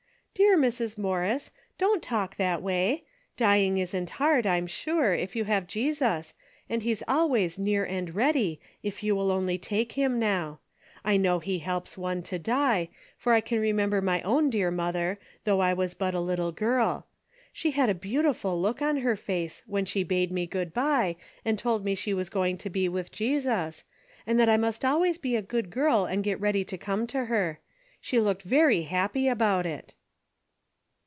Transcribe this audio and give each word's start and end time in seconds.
"Dear 0.41 0.57
Mrs. 0.57 0.97
Morris 0.97 1.51
1 1.51 1.73
Don't 1.77 2.01
talk 2.01 2.37
that 2.37 2.63
way. 2.63 3.03
Dying 3.37 3.77
isn't 3.77 4.11
hard, 4.11 4.47
I'm 4.47 4.65
sure, 4.65 5.13
if 5.13 5.35
you 5.35 5.43
have 5.43 5.67
Jesus, 5.67 6.01
A 6.01 6.01
DAILY 6.01 6.21
bate: 6.21 6.67
33 6.67 6.73
and 6.77 6.83
he's 6.83 7.03
always 7.07 7.59
near 7.59 7.83
and 7.83 8.15
ready, 8.15 8.59
if 8.81 9.03
you 9.03 9.15
will 9.15 9.29
only 9.29 9.59
take 9.59 9.91
him 9.91 10.17
now. 10.17 10.59
I 11.05 11.17
know 11.17 11.37
he 11.37 11.59
helps 11.59 11.95
one 11.97 12.23
to 12.23 12.39
die, 12.39 12.89
for 13.17 13.33
I 13.33 13.41
can 13.41 13.59
remember 13.59 14.01
my 14.01 14.19
own 14.23 14.49
dear 14.49 14.71
mother, 14.71 15.19
though 15.43 15.59
I 15.59 15.75
was 15.75 15.93
but 15.93 16.15
a 16.15 16.19
little 16.21 16.53
girl. 16.53 17.05
She 17.53 17.71
had 17.71 17.89
a 17.89 17.93
beau 17.93 18.23
tiful 18.23 18.59
look 18.59 18.81
on 18.81 18.97
her 18.97 19.15
face, 19.17 19.61
when 19.67 19.85
she 19.85 20.01
bade 20.01 20.31
me 20.31 20.47
good 20.47 20.73
bye, 20.73 21.17
and 21.45 21.59
told 21.59 21.85
me 21.85 21.93
she 21.93 22.15
was 22.15 22.29
going 22.29 22.57
to 22.59 22.69
be 22.69 22.89
with 22.89 23.11
Jesus, 23.11 23.83
and 24.25 24.39
that 24.39 24.49
I 24.49 24.57
must 24.57 24.83
always 24.83 25.19
be 25.19 25.35
a 25.35 25.41
good 25.43 25.69
girl 25.69 26.05
and 26.05 26.23
get 26.23 26.41
ready 26.41 26.63
to 26.65 26.79
come 26.79 27.05
to 27.07 27.25
her. 27.25 27.59
She 27.99 28.19
looked 28.19 28.41
very 28.41 28.83
happy 28.83 29.27
about 29.27 29.67
it." 29.67 29.93